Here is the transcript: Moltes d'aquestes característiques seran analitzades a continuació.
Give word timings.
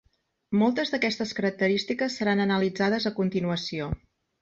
Moltes 0.61 0.93
d'aquestes 0.93 1.35
característiques 1.41 2.19
seran 2.23 2.43
analitzades 2.49 3.09
a 3.13 3.17
continuació. 3.23 3.97